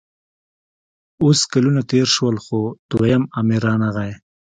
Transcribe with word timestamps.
اوس 1.23 1.39
کلونه 1.51 1.81
تېر 1.91 2.07
شول 2.15 2.35
خو 2.45 2.59
دویم 2.89 3.23
امر 3.39 3.61
رانغی 3.65 4.11